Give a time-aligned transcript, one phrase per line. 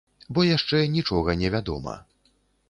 [0.37, 1.93] Бо яшчэ нічога не вядома.